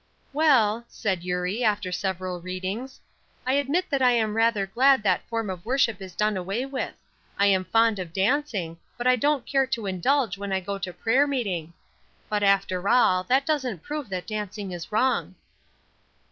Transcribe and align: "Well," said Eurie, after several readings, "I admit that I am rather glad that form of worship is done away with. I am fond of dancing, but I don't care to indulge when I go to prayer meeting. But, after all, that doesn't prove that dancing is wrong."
"Well," 0.33 0.83
said 0.87 1.23
Eurie, 1.23 1.63
after 1.63 1.91
several 1.91 2.41
readings, 2.41 2.99
"I 3.45 3.53
admit 3.53 3.85
that 3.91 4.01
I 4.01 4.13
am 4.13 4.35
rather 4.35 4.65
glad 4.65 5.03
that 5.03 5.21
form 5.29 5.47
of 5.47 5.63
worship 5.63 6.01
is 6.01 6.15
done 6.15 6.35
away 6.35 6.65
with. 6.65 6.95
I 7.37 7.45
am 7.45 7.65
fond 7.65 7.99
of 7.99 8.11
dancing, 8.11 8.79
but 8.97 9.05
I 9.05 9.15
don't 9.15 9.45
care 9.45 9.67
to 9.67 9.85
indulge 9.85 10.39
when 10.39 10.51
I 10.51 10.59
go 10.59 10.79
to 10.79 10.91
prayer 10.91 11.27
meeting. 11.27 11.73
But, 12.29 12.41
after 12.41 12.89
all, 12.89 13.23
that 13.25 13.45
doesn't 13.45 13.83
prove 13.83 14.09
that 14.09 14.25
dancing 14.25 14.71
is 14.71 14.91
wrong." 14.91 15.35